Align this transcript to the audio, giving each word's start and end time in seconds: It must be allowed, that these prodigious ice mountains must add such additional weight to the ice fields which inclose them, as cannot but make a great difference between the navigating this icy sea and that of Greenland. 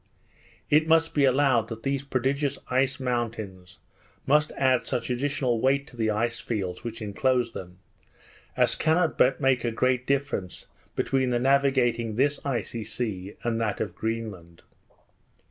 It 0.71 0.87
must 0.87 1.13
be 1.13 1.25
allowed, 1.25 1.67
that 1.67 1.83
these 1.83 2.01
prodigious 2.01 2.57
ice 2.71 2.99
mountains 2.99 3.77
must 4.25 4.51
add 4.53 4.87
such 4.87 5.11
additional 5.11 5.61
weight 5.61 5.85
to 5.89 5.95
the 5.95 6.09
ice 6.09 6.39
fields 6.39 6.83
which 6.83 7.03
inclose 7.03 7.53
them, 7.53 7.77
as 8.57 8.73
cannot 8.73 9.15
but 9.15 9.39
make 9.39 9.63
a 9.63 9.69
great 9.69 10.07
difference 10.07 10.65
between 10.95 11.29
the 11.29 11.37
navigating 11.37 12.15
this 12.15 12.39
icy 12.43 12.83
sea 12.83 13.35
and 13.43 13.61
that 13.61 13.79
of 13.79 13.93
Greenland. 13.93 14.63